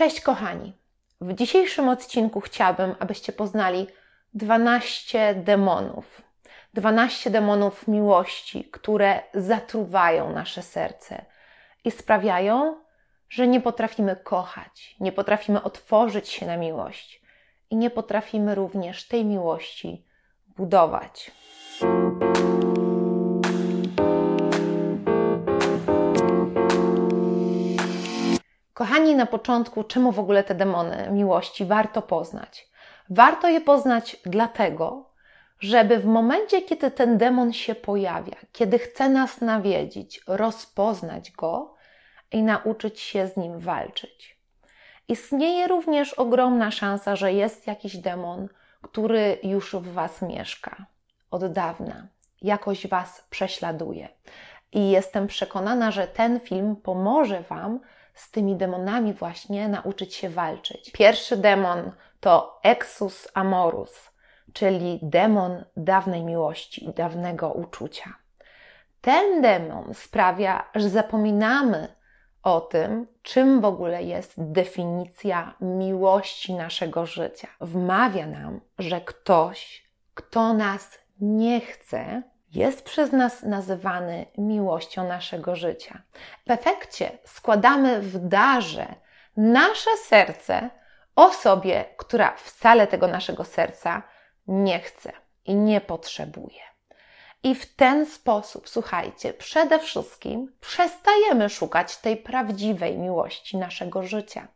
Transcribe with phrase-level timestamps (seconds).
[0.00, 0.72] Cześć kochani.
[1.20, 3.86] W dzisiejszym odcinku chciałabym, abyście poznali
[4.34, 6.22] 12 demonów.
[6.74, 11.24] 12 demonów miłości, które zatruwają nasze serce
[11.84, 12.76] i sprawiają,
[13.28, 17.22] że nie potrafimy kochać, nie potrafimy otworzyć się na miłość
[17.70, 20.04] i nie potrafimy również tej miłości
[20.56, 21.30] budować.
[28.80, 32.68] Kochani, na początku, czemu w ogóle te demony miłości warto poznać?
[33.10, 35.10] Warto je poznać dlatego,
[35.58, 41.74] żeby w momencie, kiedy ten demon się pojawia, kiedy chce nas nawiedzić, rozpoznać go
[42.32, 44.38] i nauczyć się z nim walczyć.
[45.08, 48.48] Istnieje również ogromna szansa, że jest jakiś demon,
[48.82, 50.86] który już w Was mieszka
[51.30, 52.06] od dawna,
[52.42, 54.08] jakoś Was prześladuje.
[54.72, 57.80] I jestem przekonana, że ten film pomoże Wam
[58.20, 60.92] z tymi demonami właśnie nauczyć się walczyć.
[60.92, 64.10] Pierwszy demon to Exus Amorus,
[64.52, 68.14] czyli demon dawnej miłości, dawnego uczucia.
[69.00, 71.88] Ten demon sprawia, że zapominamy
[72.42, 77.48] o tym, czym w ogóle jest definicja miłości naszego życia.
[77.60, 86.02] Wmawia nam, że ktoś, kto nas nie chce, jest przez nas nazywany miłością naszego życia.
[86.46, 88.94] W efekcie składamy w darze
[89.36, 90.70] nasze serce
[91.16, 94.02] osobie, która wcale tego naszego serca
[94.46, 95.12] nie chce
[95.44, 96.60] i nie potrzebuje.
[97.42, 104.48] I w ten sposób, słuchajcie, przede wszystkim przestajemy szukać tej prawdziwej miłości naszego życia.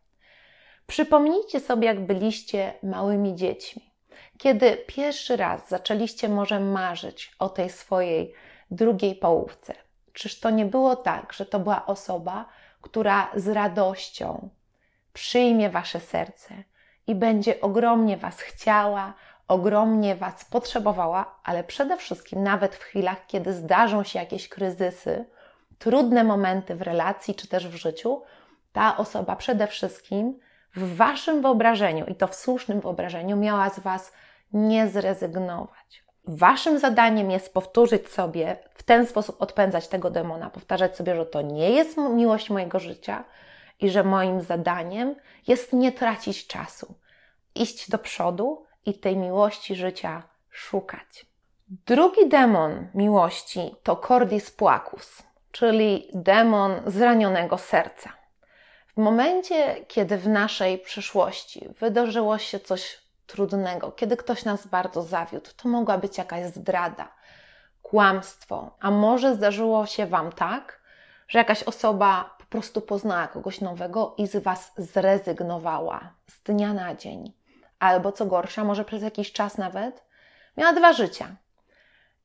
[0.86, 3.93] Przypomnijcie sobie, jak byliście małymi dziećmi.
[4.38, 8.34] Kiedy pierwszy raz zaczęliście może marzyć o tej swojej
[8.70, 9.74] drugiej połówce,
[10.12, 12.46] czyż to nie było tak, że to była osoba,
[12.80, 14.48] która z radością
[15.12, 16.54] przyjmie wasze serce
[17.06, 19.14] i będzie ogromnie was chciała,
[19.48, 25.24] ogromnie was potrzebowała, ale przede wszystkim nawet w chwilach, kiedy zdarzą się jakieś kryzysy,
[25.78, 28.22] trudne momenty w relacji czy też w życiu,
[28.72, 30.38] ta osoba przede wszystkim
[30.74, 34.12] w waszym wyobrażeniu i to w słusznym wyobrażeniu miała z was
[34.54, 36.04] nie zrezygnować.
[36.24, 41.42] Waszym zadaniem jest powtórzyć sobie, w ten sposób odpędzać tego demona, powtarzać sobie, że to
[41.42, 43.24] nie jest miłość mojego życia
[43.80, 45.14] i że moim zadaniem
[45.46, 46.94] jest nie tracić czasu,
[47.54, 51.26] iść do przodu i tej miłości życia szukać.
[51.68, 55.22] Drugi demon miłości to Cordis Płacus,
[55.52, 58.12] czyli demon zranionego serca.
[58.96, 65.50] W momencie, kiedy w naszej przyszłości wydarzyło się coś trudnego, kiedy ktoś nas bardzo zawiódł,
[65.56, 67.08] to mogła być jakaś zdrada,
[67.82, 70.80] kłamstwo, a może zdarzyło się Wam tak,
[71.28, 76.94] że jakaś osoba po prostu poznała kogoś nowego i z Was zrezygnowała z dnia na
[76.94, 77.32] dzień.
[77.78, 80.04] Albo co gorsza, może przez jakiś czas nawet
[80.56, 81.36] miała dwa życia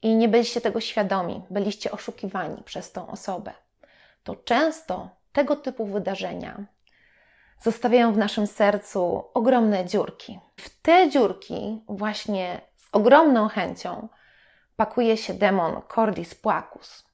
[0.01, 3.53] i nie byliście tego świadomi, byliście oszukiwani przez tą osobę.
[4.23, 6.65] To często tego typu wydarzenia
[7.61, 10.39] zostawiają w naszym sercu ogromne dziurki.
[10.57, 14.09] W te dziurki właśnie z ogromną chęcią
[14.75, 17.05] pakuje się demon Cordis Płacus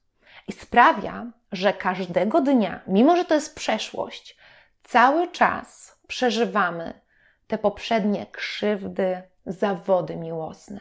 [0.48, 4.36] i sprawia, że każdego dnia, mimo że to jest przeszłość,
[4.84, 7.00] cały czas przeżywamy
[7.46, 10.80] te poprzednie krzywdy, zawody miłosne.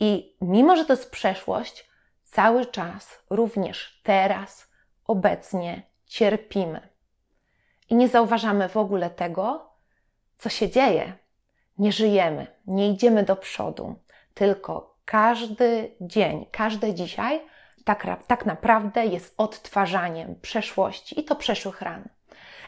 [0.00, 1.90] I mimo że to jest przeszłość,
[2.24, 4.72] cały czas, również teraz,
[5.04, 6.91] obecnie cierpimy
[7.92, 9.70] i nie zauważamy w ogóle tego,
[10.38, 11.12] co się dzieje.
[11.78, 13.94] Nie żyjemy, nie idziemy do przodu,
[14.34, 17.40] tylko każdy dzień, każde dzisiaj
[17.84, 22.08] tak, tak naprawdę jest odtwarzaniem przeszłości i to przeszłych ran.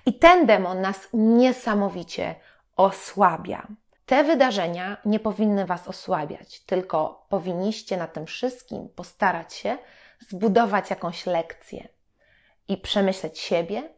[0.06, 2.34] I ten demon nas niesamowicie
[2.76, 3.66] osłabia.
[4.06, 9.78] Te wydarzenia nie powinny Was osłabiać, tylko powinniście na tym wszystkim postarać się
[10.18, 11.88] zbudować jakąś lekcję
[12.68, 13.93] i przemyśleć siebie,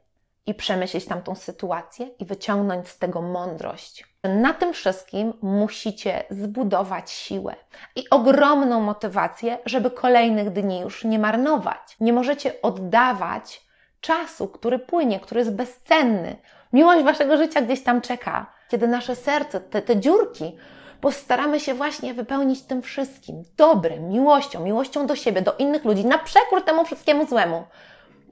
[0.46, 4.04] i przemyśleć tamtą sytuację i wyciągnąć z tego mądrość.
[4.22, 7.54] Na tym wszystkim musicie zbudować siłę
[7.96, 11.96] i ogromną motywację, żeby kolejnych dni już nie marnować.
[12.00, 13.66] Nie możecie oddawać
[14.00, 16.36] czasu, który płynie, który jest bezcenny.
[16.72, 18.46] Miłość waszego życia gdzieś tam czeka.
[18.68, 20.56] Kiedy nasze serce, te, te dziurki,
[21.00, 26.18] postaramy się właśnie wypełnić tym wszystkim dobrym, miłością, miłością do siebie, do innych ludzi, na
[26.18, 27.64] przekór temu wszystkiemu złemu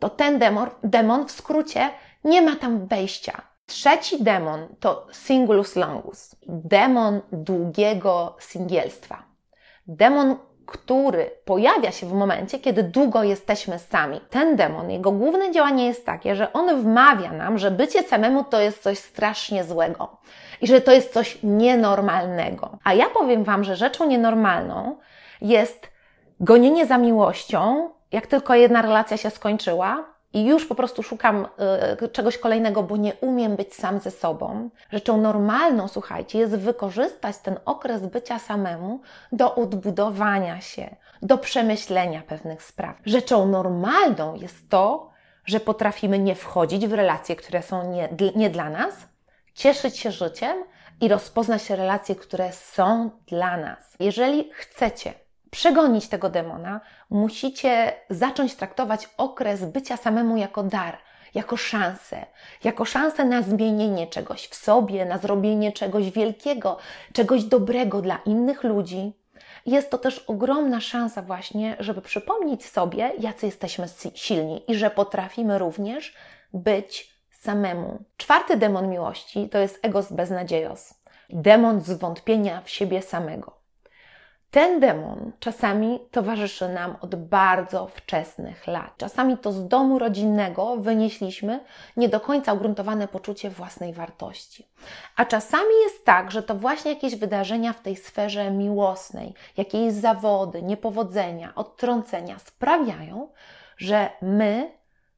[0.04, 1.90] to ten demon, demon w skrócie
[2.24, 3.42] nie ma tam wejścia.
[3.66, 9.22] Trzeci demon to Singulus Longus, demon długiego singielstwa.
[9.86, 10.36] Demon,
[10.66, 14.20] który pojawia się w momencie, kiedy długo jesteśmy sami.
[14.30, 18.60] Ten demon, jego główne działanie jest takie, że on wmawia nam, że bycie samemu to
[18.60, 20.16] jest coś strasznie złego
[20.60, 22.78] i że to jest coś nienormalnego.
[22.84, 24.96] A ja powiem Wam, że rzeczą nienormalną
[25.40, 25.88] jest
[26.40, 31.48] gonienie za miłością, jak tylko jedna relacja się skończyła, i już po prostu szukam
[32.02, 34.70] y, czegoś kolejnego, bo nie umiem być sam ze sobą.
[34.92, 39.00] Rzeczą normalną, słuchajcie, jest wykorzystać ten okres bycia samemu
[39.32, 42.96] do odbudowania się, do przemyślenia pewnych spraw.
[43.06, 45.10] Rzeczą normalną jest to,
[45.46, 48.94] że potrafimy nie wchodzić w relacje, które są nie, nie dla nas,
[49.54, 50.64] cieszyć się życiem
[51.00, 53.96] i rozpoznać relacje, które są dla nas.
[54.00, 55.23] Jeżeli chcecie
[55.54, 56.80] przegonić tego demona,
[57.10, 60.98] musicie zacząć traktować okres bycia samemu jako dar,
[61.34, 62.26] jako szansę,
[62.64, 66.78] jako szansę na zmienienie czegoś w sobie, na zrobienie czegoś wielkiego,
[67.12, 69.12] czegoś dobrego dla innych ludzi.
[69.66, 75.58] Jest to też ogromna szansa, właśnie, żeby przypomnieć sobie, jacy jesteśmy silni i że potrafimy
[75.58, 76.14] również
[76.52, 78.04] być samemu.
[78.16, 80.94] Czwarty demon miłości to jest egos beznadziejos,
[81.30, 83.63] demon zwątpienia w siebie samego.
[84.54, 88.94] Ten demon czasami towarzyszy nam od bardzo wczesnych lat.
[88.96, 91.60] Czasami to z domu rodzinnego wynieśliśmy
[91.96, 94.68] nie do końca ugruntowane poczucie własnej wartości.
[95.16, 100.62] A czasami jest tak, że to właśnie jakieś wydarzenia w tej sferze miłosnej, jakieś zawody,
[100.62, 103.28] niepowodzenia, odtrącenia sprawiają,
[103.76, 104.70] że my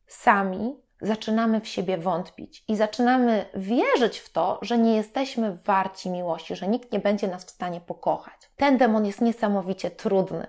[0.06, 6.56] sami zaczynamy w siebie wątpić i zaczynamy wierzyć w to, że nie jesteśmy warci miłości,
[6.56, 8.50] że nikt nie będzie nas w stanie pokochać.
[8.56, 10.46] Ten demon jest niesamowicie trudny.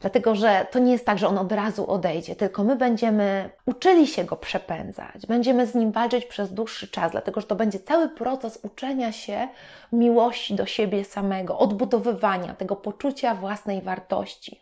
[0.00, 4.06] Dlatego, że to nie jest tak, że on od razu odejdzie, tylko my będziemy uczyli
[4.06, 8.08] się go przepędzać, będziemy z nim walczyć przez dłuższy czas, dlatego że to będzie cały
[8.08, 9.48] proces uczenia się
[9.92, 14.60] miłości do siebie samego, odbudowywania tego poczucia własnej wartości.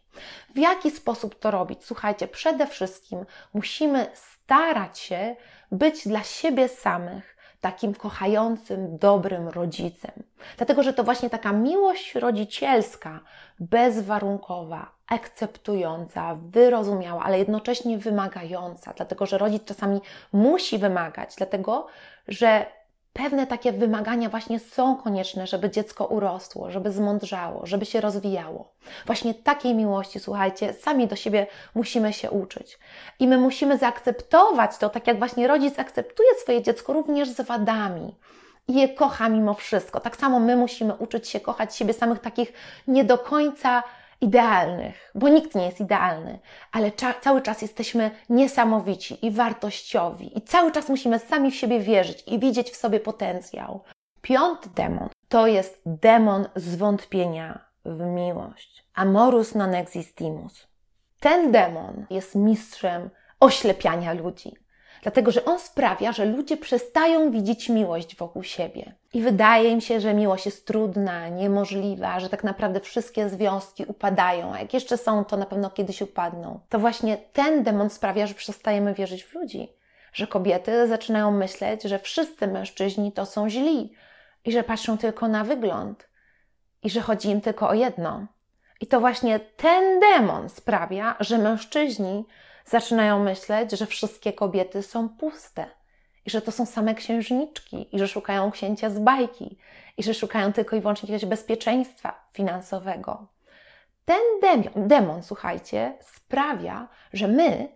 [0.54, 1.84] W jaki sposób to robić?
[1.84, 5.36] Słuchajcie, przede wszystkim musimy starać się
[5.72, 7.33] być dla siebie samych
[7.64, 10.10] takim kochającym, dobrym rodzicem.
[10.56, 13.20] Dlatego, że to właśnie taka miłość rodzicielska,
[13.60, 20.00] bezwarunkowa, akceptująca, wyrozumiała, ale jednocześnie wymagająca, dlatego że rodzic czasami
[20.32, 21.86] musi wymagać, dlatego
[22.28, 22.66] że
[23.14, 28.72] pewne takie wymagania właśnie są konieczne, żeby dziecko urosło, żeby zmądrzało, żeby się rozwijało.
[29.06, 32.78] Właśnie takiej miłości, słuchajcie, sami do siebie musimy się uczyć.
[33.18, 38.14] I my musimy zaakceptować to, tak jak właśnie rodzic akceptuje swoje dziecko również z wadami
[38.68, 40.00] i je kocha mimo wszystko.
[40.00, 42.52] Tak samo my musimy uczyć się kochać siebie samych takich
[42.86, 43.82] nie do końca
[44.20, 46.38] idealnych, bo nikt nie jest idealny,
[46.72, 51.80] ale cza- cały czas jesteśmy niesamowici i wartościowi, i cały czas musimy sami w siebie
[51.80, 53.80] wierzyć i widzieć w sobie potencjał.
[54.22, 58.84] Piąty demon to jest demon zwątpienia w miłość.
[58.94, 60.66] Amorus non existimus.
[61.20, 63.10] Ten demon jest mistrzem
[63.40, 64.63] oślepiania ludzi
[65.04, 68.94] dlatego że on sprawia, że ludzie przestają widzieć miłość wokół siebie.
[69.14, 74.54] I wydaje im się, że miłość jest trudna, niemożliwa, że tak naprawdę wszystkie związki upadają,
[74.54, 76.60] a jak jeszcze są, to na pewno kiedyś upadną.
[76.68, 79.68] To właśnie ten demon sprawia, że przestajemy wierzyć w ludzi,
[80.12, 83.92] że kobiety zaczynają myśleć, że wszyscy mężczyźni to są źli
[84.44, 86.08] i że patrzą tylko na wygląd
[86.82, 88.26] i że chodzi im tylko o jedno.
[88.80, 92.24] I to właśnie ten demon sprawia, że mężczyźni
[92.64, 95.66] zaczynają myśleć, że wszystkie kobiety są puste
[96.26, 99.58] i że to są same księżniczki i że szukają księcia z bajki
[99.96, 103.26] i że szukają tylko i wyłącznie jakiegoś bezpieczeństwa finansowego.
[104.04, 107.68] Ten demon, demon słuchajcie, sprawia, że my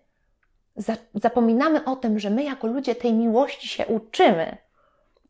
[1.15, 4.57] zapominamy o tym, że my jako ludzie tej miłości się uczymy.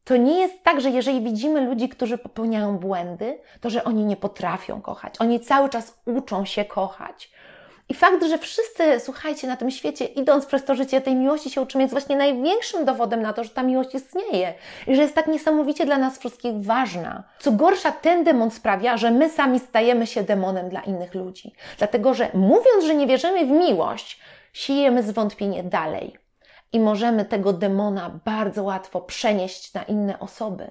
[0.04, 4.16] To nie jest tak, że jeżeli widzimy ludzi, którzy popełniają błędy, to że oni nie
[4.16, 5.14] potrafią kochać.
[5.18, 7.30] Oni cały czas uczą się kochać.
[7.88, 11.61] I fakt, że wszyscy, słuchajcie, na tym świecie, idąc przez to życie tej miłości się
[11.61, 14.54] uczymy, jest właśnie największym dowodem na to, że ta miłość istnieje
[14.87, 17.25] i że jest tak niesamowicie dla nas wszystkich ważna.
[17.38, 21.52] Co gorsza, ten demon sprawia, że my sami stajemy się demonem dla innych ludzi.
[21.78, 24.21] Dlatego, że mówiąc, że nie wierzymy w miłość,
[24.52, 26.16] siejemy zwątpienie dalej.
[26.73, 30.71] I możemy tego demona bardzo łatwo przenieść na inne osoby.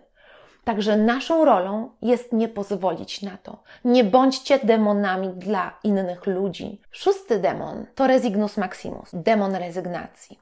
[0.68, 3.64] Także naszą rolą jest nie pozwolić na to.
[3.86, 6.82] Nie bądźcie demonami dla innych ludzi.
[6.92, 10.40] Szósty demon to Resignus Maximus, demon rezygnacji.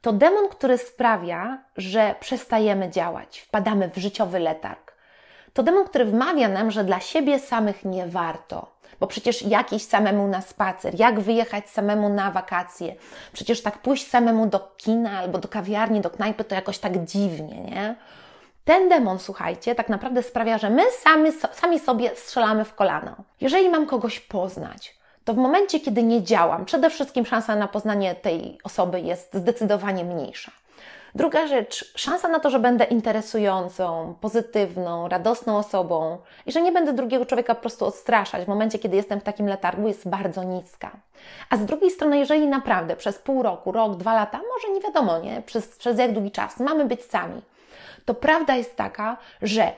[0.00, 4.96] To demon, który sprawia, że przestajemy działać, wpadamy w życiowy letarg.
[5.52, 10.28] To demon, który wmawia nam, że dla siebie samych nie warto, bo przecież jakiś samemu
[10.28, 12.94] na spacer, jak wyjechać samemu na wakacje,
[13.32, 17.60] przecież tak pójść samemu do kina albo do kawiarni, do knajpy, to jakoś tak dziwnie,
[17.60, 17.96] nie?
[18.66, 23.16] Ten demon, słuchajcie, tak naprawdę sprawia, że my sami, sami sobie strzelamy w kolano.
[23.40, 28.14] Jeżeli mam kogoś poznać, to w momencie, kiedy nie działam, przede wszystkim szansa na poznanie
[28.14, 30.52] tej osoby jest zdecydowanie mniejsza.
[31.14, 36.92] Druga rzecz, szansa na to, że będę interesującą, pozytywną, radosną osobą i że nie będę
[36.92, 40.90] drugiego człowieka po prostu odstraszać w momencie, kiedy jestem w takim letargu, jest bardzo niska.
[41.50, 45.18] A z drugiej strony, jeżeli naprawdę przez pół roku, rok, dwa lata, może nie wiadomo,
[45.18, 47.42] nie, przez, przez jak długi czas mamy być sami,
[48.06, 49.72] to prawda jest taka, że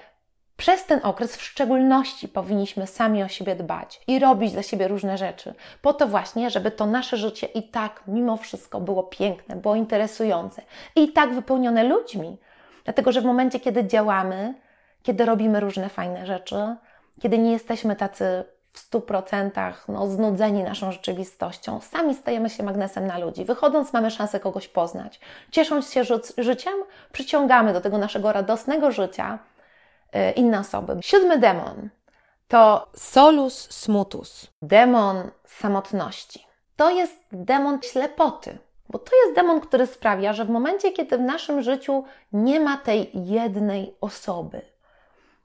[0.56, 5.18] przez ten okres w szczególności powinniśmy sami o siebie dbać i robić dla siebie różne
[5.18, 9.74] rzeczy, po to właśnie, żeby to nasze życie i tak mimo wszystko było piękne, było
[9.74, 10.62] interesujące
[10.96, 12.36] i tak wypełnione ludźmi.
[12.84, 14.54] Dlatego, że w momencie, kiedy działamy,
[15.02, 16.76] kiedy robimy różne fajne rzeczy,
[17.20, 18.44] kiedy nie jesteśmy tacy
[18.78, 23.44] w stu procentach no, znudzeni naszą rzeczywistością, sami stajemy się magnesem na ludzi.
[23.44, 25.20] Wychodząc, mamy szansę kogoś poznać.
[25.50, 26.74] Ciesząc się ży życiem,
[27.12, 29.38] przyciągamy do tego naszego radosnego życia
[30.12, 30.96] E, inne osoby.
[31.00, 31.88] Siódmy demon
[32.48, 36.46] to solus smutus, demon samotności.
[36.76, 38.58] To jest demon ślepoty,
[38.88, 42.76] bo to jest demon, który sprawia, że w momencie, kiedy w naszym życiu nie ma
[42.76, 44.60] tej jednej osoby,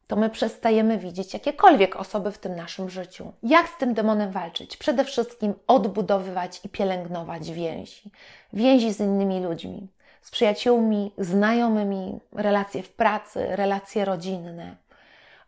[0.07, 3.31] to my przestajemy widzieć jakiekolwiek osoby w tym naszym życiu.
[3.43, 4.77] Jak z tym demonem walczyć?
[4.77, 8.11] Przede wszystkim odbudowywać i pielęgnować więzi.
[8.53, 9.87] Więzi z innymi ludźmi
[10.23, 14.75] z przyjaciółmi, znajomymi, relacje w pracy, relacje rodzinne.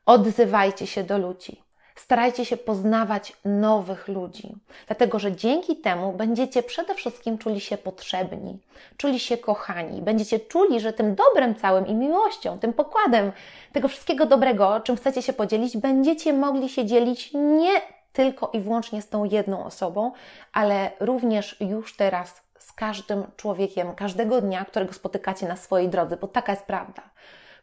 [0.06, 1.65] Odzywajcie się do ludzi.
[1.96, 4.56] Starajcie się poznawać nowych ludzi,
[4.88, 8.58] dlatego że dzięki temu będziecie przede wszystkim czuli się potrzebni,
[8.98, 13.32] czuli się kochani, będziecie czuli, że tym dobrem całym i miłością, tym pokładem
[13.74, 17.82] tego wszystkiego dobrego, czym chcecie się podzielić, będziecie mogli się dzielić nie
[18.14, 20.12] tylko i wyłącznie z tą jedną osobą,
[20.54, 26.28] ale również już teraz z każdym człowiekiem, każdego dnia, którego spotykacie na swojej drodze, bo
[26.28, 27.02] taka jest prawda.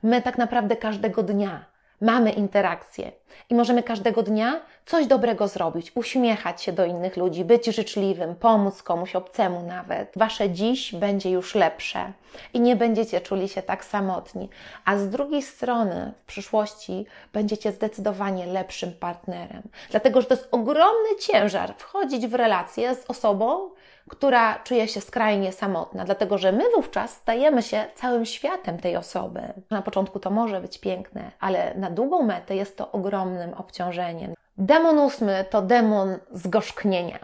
[0.03, 1.72] My tak naprawdę każdego dnia
[2.03, 3.13] mamy interakcje
[3.51, 8.83] i możemy każdego dnia coś dobrego zrobić, uśmiechać się do innych ludzi, być życzliwym, pomóc
[8.83, 10.13] komuś obcemu nawet.
[10.17, 12.13] Wasze dziś będzie już lepsze
[12.55, 14.49] i nie będziecie czuli się tak samotni,
[14.85, 21.17] a z drugiej strony w przyszłości będziecie zdecydowanie lepszym partnerem, dlatego że to jest ogromny
[21.21, 23.71] ciężar wchodzić w relacje z osobą,
[24.09, 29.41] która czuje się skrajnie samotna, dlatego że my wówczas stajemy się całym światem tej osoby.
[29.71, 34.35] Na początku to może być piękne, ale na długą metę jest to ogromnym obciążeniem.
[34.59, 37.19] Demon ósmy to demon zgorzknienia,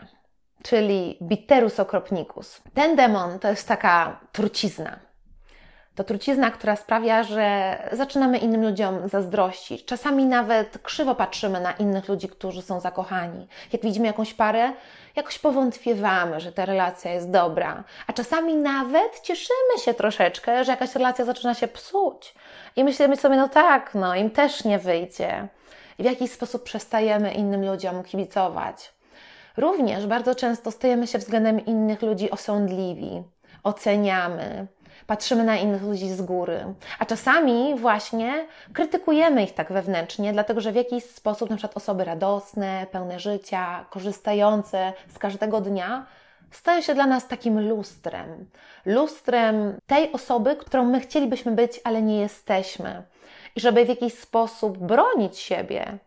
[0.62, 2.62] czyli bitterus okropnicus.
[2.74, 5.07] Ten demon to jest taka trucizna.
[5.98, 9.84] To trucizna, która sprawia, że zaczynamy innym ludziom zazdrościć.
[9.84, 13.48] Czasami nawet krzywo patrzymy na innych ludzi, którzy są zakochani.
[13.72, 14.72] Jak widzimy jakąś parę,
[15.16, 17.84] jakoś powątpiewamy, że ta relacja jest dobra.
[18.06, 22.34] A czasami nawet cieszymy się troszeczkę, że jakaś relacja zaczyna się psuć.
[22.76, 25.48] I myślimy sobie, no tak, no im też nie wyjdzie.
[25.98, 28.92] I w jakiś sposób przestajemy innym ludziom kibicować.
[29.56, 33.22] Również bardzo często stajemy się względem innych ludzi osądliwi,
[33.62, 34.66] oceniamy,
[35.06, 40.72] patrzymy na innych ludzi z góry, a czasami właśnie krytykujemy ich tak wewnętrznie, dlatego że
[40.72, 46.06] w jakiś sposób, na przykład osoby radosne, pełne życia, korzystające z każdego dnia,
[46.50, 48.46] stają się dla nas takim lustrem.
[48.86, 53.02] Lustrem tej osoby, którą my chcielibyśmy być, ale nie jesteśmy.
[53.56, 55.98] I żeby w jakiś sposób bronić siebie,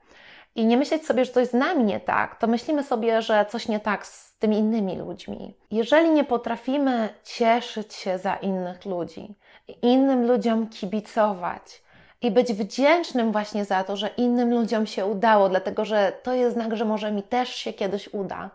[0.56, 3.68] i nie myśleć sobie, że coś z nami nie tak, to myślimy sobie, że coś
[3.68, 5.58] nie tak z tymi innymi ludźmi.
[5.72, 9.36] Jeżeli nie potrafimy cieszyć się za innych ludzi,
[9.82, 11.84] innym ludziom kibicować
[12.22, 16.56] i być wdzięcznym właśnie za to, że innym ludziom się udało, dlatego że to jest
[16.56, 18.50] znak, że może mi też się kiedyś uda,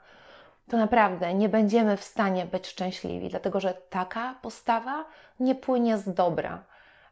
[0.70, 5.04] to naprawdę nie będziemy w stanie być szczęśliwi, dlatego że taka postawa
[5.40, 6.64] nie płynie z dobra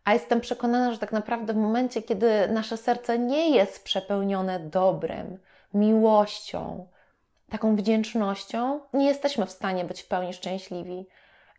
[0.05, 5.39] a jestem przekonana, że tak naprawdę w momencie, kiedy nasze serce nie jest przepełnione dobrem,
[5.75, 6.87] miłością,
[7.51, 11.07] taką wdzięcznością, nie jesteśmy w stanie być w pełni szczęśliwi.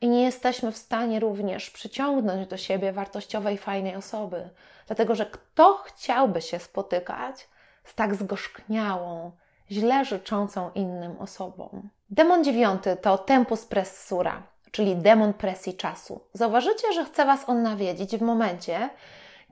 [0.02, 4.50] I nie jesteśmy w stanie również przyciągnąć do siebie wartościowej, fajnej osoby.
[4.88, 7.48] Dlatego, że kto chciałby się spotykać
[7.84, 9.32] z tak zgorzkniałą,
[9.72, 11.90] źle życzącą innym osobą?
[12.10, 14.44] Demon dziewiąty to tempus pressura
[14.76, 16.22] czyli demon presji czasu.
[16.34, 18.90] Zauważycie, że chce Was on nawiedzić w momencie,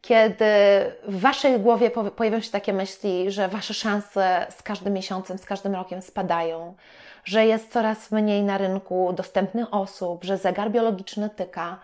[0.01, 0.46] kiedy
[1.08, 5.75] w Waszej głowie pojawią się takie myśli, że Wasze szanse z każdym miesiącem, z każdym
[5.75, 6.75] rokiem spadają,
[7.25, 11.80] że jest coraz mniej na rynku dostępnych osób, że zegar biologiczny tyka,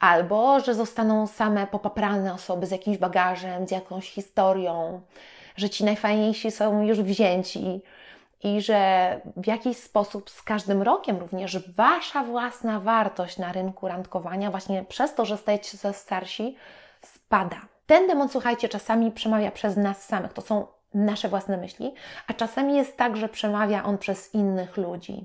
[0.00, 5.00] albo że zostaną same popaprane osoby z jakimś bagażem, z jakąś historią,
[5.56, 7.82] że ci najfajniejsi są już wzięci,
[8.44, 14.50] i że w jakiś sposób z każdym rokiem również Wasza własna wartość na rynku randkowania,
[14.50, 16.56] właśnie przez to, że stajecie się starsi,
[17.02, 17.60] spada.
[17.86, 20.32] Ten demon, słuchajcie, czasami przemawia przez nas samych.
[20.32, 21.94] To są nasze własne myśli,
[22.26, 25.24] a czasami jest tak, że przemawia on przez innych ludzi.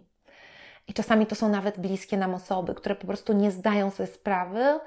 [0.88, 4.79] I czasami to są nawet bliskie nam osoby, które po prostu nie zdają sobie sprawy,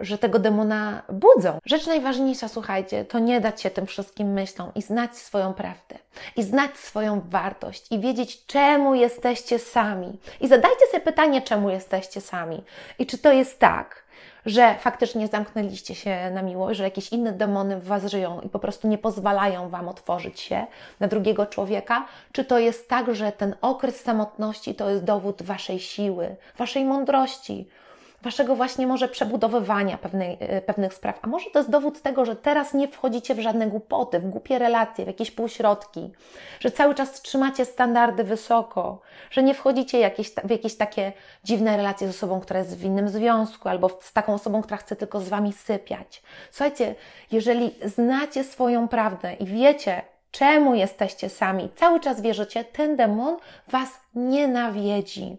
[0.00, 1.58] że tego demona budzą.
[1.66, 5.98] Rzecz najważniejsza, słuchajcie, to nie dać się tym wszystkim myślom i znać swoją prawdę,
[6.36, 10.18] i znać swoją wartość, i wiedzieć, czemu jesteście sami.
[10.40, 12.62] I zadajcie sobie pytanie, czemu jesteście sami.
[12.98, 14.04] I czy to jest tak,
[14.46, 18.58] że faktycznie zamknęliście się na miłość, że jakieś inne demony w Was żyją i po
[18.58, 20.66] prostu nie pozwalają Wam otworzyć się
[21.00, 22.06] na drugiego człowieka?
[22.32, 27.68] Czy to jest tak, że ten okres samotności to jest dowód Waszej siły, Waszej mądrości,
[28.24, 31.18] waszego właśnie może przebudowywania pewnej, e, pewnych spraw.
[31.22, 34.58] A może to jest dowód tego, że teraz nie wchodzicie w żadne głupoty, w głupie
[34.58, 36.12] relacje, w jakieś półśrodki,
[36.60, 39.00] że cały czas trzymacie standardy wysoko,
[39.30, 41.12] że nie wchodzicie jakieś, w jakieś takie
[41.44, 44.96] dziwne relacje z osobą, która jest w innym związku, albo z taką osobą, która chce
[44.96, 46.22] tylko z wami sypiać.
[46.50, 46.94] Słuchajcie,
[47.32, 50.02] jeżeli znacie swoją prawdę i wiecie,
[50.34, 53.36] czemu jesteście sami, cały czas wierzycie, ten demon
[53.68, 55.36] was nie nawiedzi.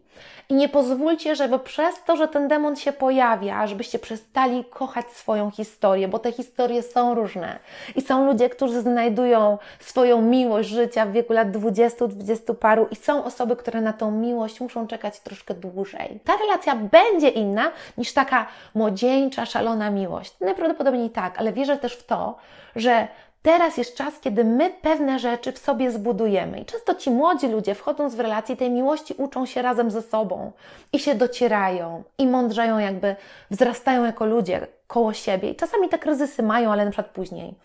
[0.49, 5.51] I nie pozwólcie, żeby przez to, że ten demon się pojawia, żebyście przestali kochać swoją
[5.51, 7.59] historię, bo te historie są różne.
[7.95, 12.95] I są ludzie, którzy znajdują swoją miłość życia w wieku lat 20, 20 paru i
[12.95, 16.19] są osoby, które na tą miłość muszą czekać troszkę dłużej.
[16.23, 20.35] Ta relacja będzie inna niż taka młodzieńcza, szalona miłość.
[20.41, 22.37] Najprawdopodobniej tak, ale wierzę też w to,
[22.75, 23.07] że
[23.45, 26.59] Teraz jest czas, kiedy my pewne rzeczy w sobie zbudujemy.
[26.59, 30.51] I często ci młodzi ludzie, wchodząc w relacje tej miłości, uczą się razem ze sobą
[30.93, 33.15] i się docierają i mądrzeją, jakby
[33.51, 35.49] wzrastają jako ludzie koło siebie.
[35.49, 37.55] I czasami te kryzysy mają, ale na przykład później.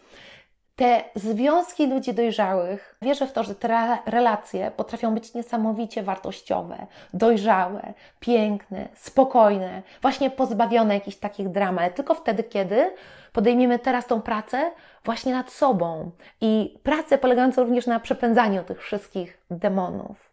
[0.76, 7.92] Te związki ludzi dojrzałych, wierzę w to, że te relacje potrafią być niesamowicie wartościowe, dojrzałe,
[8.20, 12.90] piękne, spokojne, właśnie pozbawione jakichś takich dram, ale tylko wtedy, kiedy
[13.32, 14.70] podejmiemy teraz tą pracę
[15.04, 16.10] właśnie nad sobą
[16.40, 20.30] i pracę polegającą również na przepędzaniu tych wszystkich demonów.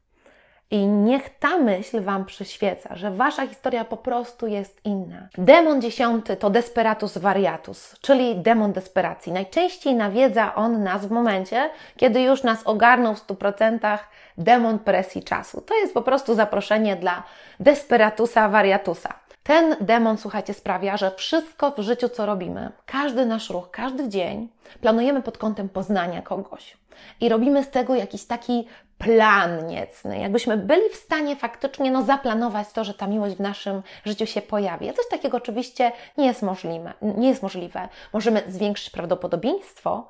[0.72, 5.28] I niech ta myśl Wam przyświeca, że Wasza historia po prostu jest inna.
[5.38, 9.32] Demon dziesiąty to Desperatus Variatus, czyli demon desperacji.
[9.32, 13.98] Najczęściej nawiedza on nas w momencie, kiedy już nas ogarnął w 100%
[14.38, 15.62] demon presji czasu.
[15.62, 17.24] To jest po prostu zaproszenie dla
[17.60, 19.27] Desperatusa Variatusa.
[19.48, 24.48] Ten demon, słuchajcie, sprawia, że wszystko w życiu, co robimy, każdy nasz ruch, każdy dzień,
[24.82, 26.78] planujemy pod kątem poznania kogoś.
[27.22, 32.72] I robimy z tego jakiś taki plan niecny, jakbyśmy byli w stanie faktycznie no, zaplanować
[32.72, 34.90] to, że ta miłość w naszym życiu się pojawi.
[34.90, 36.94] A coś takiego oczywiście nie jest możliwe.
[37.02, 37.90] Nie jest możliwe.
[38.14, 40.10] Możemy zwiększyć prawdopodobieństwo,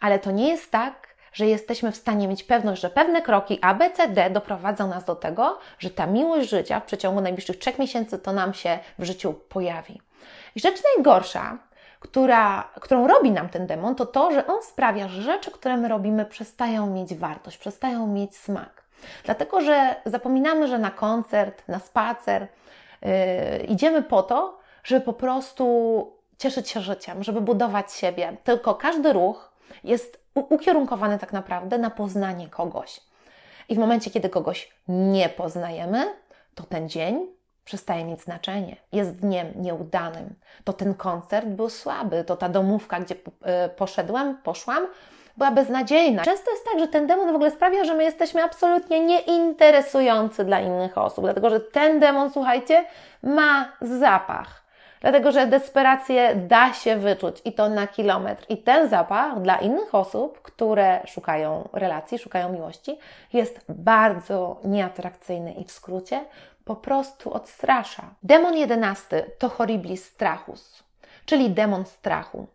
[0.00, 3.74] ale to nie jest tak, że jesteśmy w stanie mieć pewność, że pewne kroki A,
[3.74, 7.78] B, C, D doprowadzą nas do tego, że ta miłość życia w przeciągu najbliższych trzech
[7.78, 10.00] miesięcy to nam się w życiu pojawi.
[10.54, 11.58] I rzecz najgorsza,
[12.00, 15.88] która, którą robi nam ten demon, to to, że on sprawia, że rzeczy, które my
[15.88, 18.82] robimy, przestają mieć wartość, przestają mieć smak.
[19.24, 22.46] Dlatego, że zapominamy, że na koncert, na spacer
[23.02, 23.08] yy,
[23.68, 26.06] idziemy po to, żeby po prostu
[26.38, 28.36] cieszyć się życiem, żeby budować siebie.
[28.44, 29.49] Tylko każdy ruch
[29.84, 33.00] jest ukierunkowany tak naprawdę na poznanie kogoś.
[33.68, 36.14] I w momencie, kiedy kogoś nie poznajemy,
[36.54, 37.26] to ten dzień
[37.64, 38.76] przestaje mieć znaczenie.
[38.92, 40.34] Jest dniem nieudanym.
[40.64, 44.86] To ten koncert był słaby, to ta domówka, gdzie e, poszedłem, poszłam,
[45.36, 46.24] była beznadziejna.
[46.24, 50.60] Często jest tak, że ten demon w ogóle sprawia, że my jesteśmy absolutnie nieinteresujący dla
[50.60, 52.84] innych osób, dlatego że ten demon, słuchajcie,
[53.22, 54.59] ma zapach.
[55.00, 58.44] Dlatego, że desperację da się wyczuć i to na kilometr.
[58.48, 62.98] I ten zapach dla innych osób, które szukają relacji, szukają miłości,
[63.32, 66.24] jest bardzo nieatrakcyjny i w skrócie
[66.64, 68.02] po prostu odstrasza.
[68.22, 70.82] Demon jedenasty to horriblis strachus,
[71.24, 72.46] czyli demon strachu.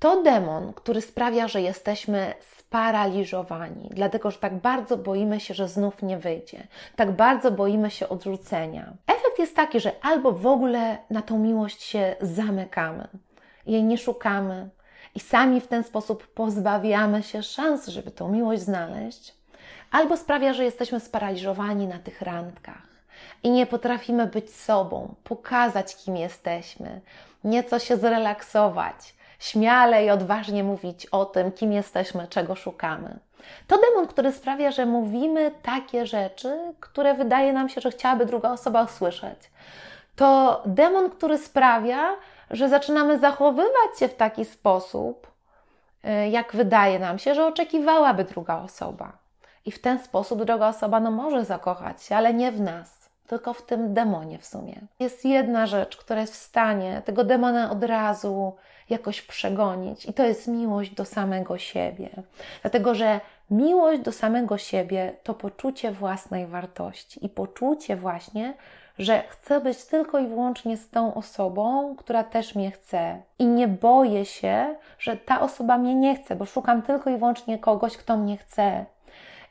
[0.00, 6.02] To demon, który sprawia, że jesteśmy sparaliżowani, dlatego że tak bardzo boimy się, że znów
[6.02, 8.92] nie wyjdzie, tak bardzo boimy się odrzucenia.
[9.06, 13.08] Efekt jest taki, że albo w ogóle na tą miłość się zamykamy,
[13.66, 14.70] jej nie szukamy
[15.14, 19.34] i sami w ten sposób pozbawiamy się szans, żeby tą miłość znaleźć,
[19.90, 22.88] albo sprawia, że jesteśmy sparaliżowani na tych randkach
[23.42, 27.00] i nie potrafimy być sobą, pokazać, kim jesteśmy,
[27.44, 33.18] nieco się zrelaksować śmiale i odważnie mówić o tym, kim jesteśmy, czego szukamy.
[33.66, 38.50] To demon, który sprawia, że mówimy takie rzeczy, które wydaje nam się, że chciałaby druga
[38.50, 39.50] osoba usłyszeć.
[40.16, 42.16] To demon, który sprawia,
[42.50, 45.26] że zaczynamy zachowywać się w taki sposób,
[46.04, 49.12] y, jak wydaje nam się, że oczekiwałaby druga osoba.
[49.64, 52.99] I w ten sposób druga osoba no, może zakochać się, ale nie w nas.
[53.30, 54.80] Tylko w tym demonie w sumie.
[54.98, 58.52] Jest jedna rzecz, która jest w stanie tego demona od razu
[58.88, 62.08] jakoś przegonić, i to jest miłość do samego siebie.
[62.62, 68.54] Dlatego, że miłość do samego siebie to poczucie własnej wartości i poczucie właśnie,
[68.98, 73.22] że chcę być tylko i wyłącznie z tą osobą, która też mnie chce.
[73.38, 77.58] I nie boję się, że ta osoba mnie nie chce, bo szukam tylko i wyłącznie
[77.58, 78.84] kogoś, kto mnie chce.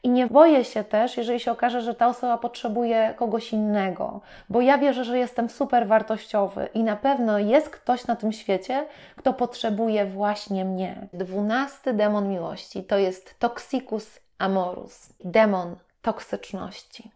[0.04, 4.62] I nie boję się też, jeżeli się okaże, że ta osoba potrzebuje kogoś innego, bo
[4.62, 8.86] ja wierzę, że jestem super wartościowy i na pewno jest ktoś na tym świecie,
[9.16, 11.08] kto potrzebuje właśnie mnie.
[11.14, 17.12] Dwunasty demon miłości to jest Toxicus amorus, demon toksyczności.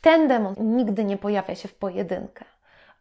[0.00, 2.44] Ten demon nigdy nie pojawia się w pojedynkę.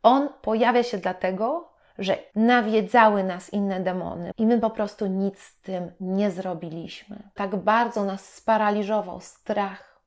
[0.03, 5.62] On pojawia się dlatego, że nawiedzały nas inne demony i my po prostu nic z
[5.62, 7.17] tym nie zrobiliśmy.
[7.33, 9.97] Tak bardzo nas sparaliżował strach,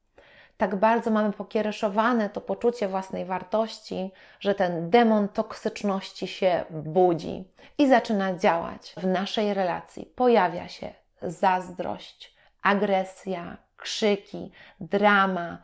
[0.56, 7.44] tak bardzo mamy pokiereszowane to poczucie własnej wartości, że ten demon toksyczności się budzi
[7.78, 10.06] i zaczyna działać w naszej relacji.
[10.06, 14.50] Pojawia się zazdrość, agresja, krzyki,
[14.80, 15.58] drama,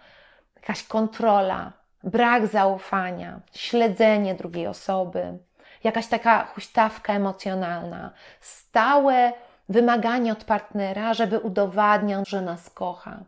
[0.56, 1.72] jakaś kontrola,
[2.04, 5.38] brak zaufania, śledzenie drugiej osoby,
[5.84, 8.10] jakaś taka huśtawka emocjonalna,
[8.40, 9.32] stałe
[9.68, 13.18] wymaganie od partnera, żeby udowadniał, że nas kocha.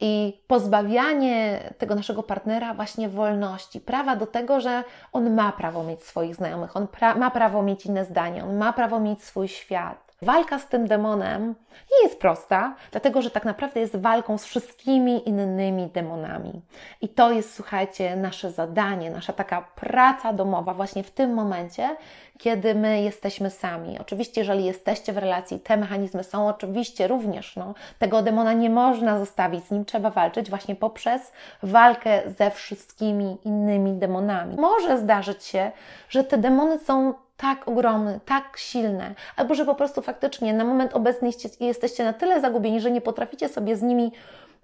[0.00, 6.02] I pozbawianie tego naszego partnera właśnie wolności, prawa do tego, że on ma prawo mieć
[6.04, 10.11] swoich znajomych, on pra ma prawo mieć inne zdanie, on ma prawo mieć swój świat.
[10.22, 11.54] Walka z tym demonem
[11.90, 16.62] nie jest prosta, dlatego że tak naprawdę jest walką z wszystkimi innymi demonami.
[17.00, 21.96] I to jest, słuchajcie, nasze zadanie, nasza taka praca domowa właśnie w tym momencie,
[22.38, 23.98] kiedy my jesteśmy sami.
[23.98, 29.18] Oczywiście, jeżeli jesteście w relacji, te mechanizmy są oczywiście również, no, tego demona nie można
[29.18, 31.32] zostawić, z nim trzeba walczyć właśnie poprzez
[31.62, 34.56] walkę ze wszystkimi innymi demonami.
[34.56, 35.70] Może zdarzyć się,
[36.08, 40.94] że te demony są tak ogromne, tak silne, albo że po prostu faktycznie na moment
[40.94, 44.12] obecny jesteście na tyle zagubieni, że nie potraficie sobie z nimi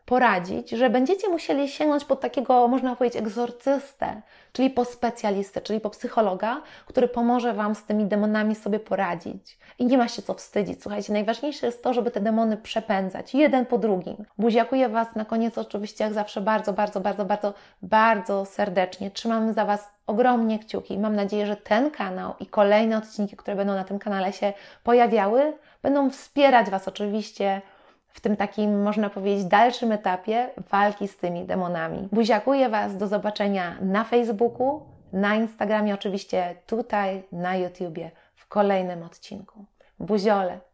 [0.08, 5.90] poradzić, że będziecie musieli sięgnąć po takiego, można powiedzieć, egzorcystę, czyli po specjalistę, czyli po
[5.90, 9.58] psychologa, który pomoże Wam z tymi demonami sobie poradzić.
[9.78, 10.82] I nie ma się co wstydzić.
[10.82, 14.16] Słuchajcie, najważniejsze jest to, żeby te demony przepędzać, jeden po drugim.
[14.38, 19.10] Buziakuję Was na koniec oczywiście, jak zawsze, bardzo, bardzo, bardzo, bardzo, bardzo serdecznie.
[19.10, 20.98] Trzymam za Was ogromnie kciuki.
[20.98, 24.52] Mam nadzieję, że ten kanał i kolejne odcinki, które będą na tym kanale się
[24.84, 27.62] pojawiały, będą wspierać Was oczywiście
[28.08, 32.08] w tym takim, można powiedzieć, dalszym etapie walki z tymi demonami.
[32.12, 39.64] Buziakuję Was, do zobaczenia na Facebooku, na Instagramie, oczywiście tutaj, na YouTubie, w kolejnym odcinku.
[40.00, 40.67] Buziole!